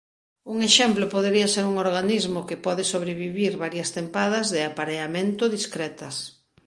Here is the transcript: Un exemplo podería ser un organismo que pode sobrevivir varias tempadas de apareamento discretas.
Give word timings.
Un 0.51 0.57
exemplo 0.69 1.11
podería 1.15 1.51
ser 1.55 1.65
un 1.71 1.75
organismo 1.85 2.39
que 2.49 2.61
pode 2.65 2.83
sobrevivir 2.93 3.53
varias 3.63 3.89
tempadas 3.97 4.45
de 4.53 4.61
apareamento 4.71 5.43
discretas. 5.57 6.15